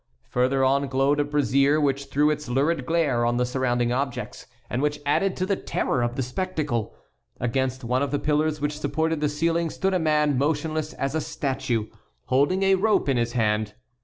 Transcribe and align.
Further 0.29 0.63
on 0.65 0.87
glowed 0.87 1.19
a 1.19 1.23
brazier, 1.23 1.79
which 1.79 2.05
threw 2.05 2.31
its 2.31 2.49
lurid 2.49 2.87
glare 2.87 3.23
on 3.23 3.37
the 3.37 3.45
surrounding 3.45 3.91
objects, 3.91 4.47
and 4.67 4.81
which 4.81 4.99
added 5.05 5.37
to 5.37 5.45
the 5.45 5.55
terror 5.55 6.01
of 6.01 6.15
the 6.15 6.23
spectacle. 6.23 6.95
Against 7.39 7.83
one 7.83 8.01
of 8.01 8.09
the 8.09 8.17
pillars 8.17 8.59
which 8.59 8.79
supported 8.79 9.21
the 9.21 9.29
ceiling 9.29 9.69
stood 9.69 9.93
a 9.93 9.99
man 9.99 10.39
motionless 10.39 10.93
as 10.93 11.13
a 11.13 11.21
statue, 11.21 11.85
holding 12.25 12.63
a 12.63 12.73
rope 12.73 13.07
in 13.07 13.17
his 13.17 13.33
hand. 13.33 13.75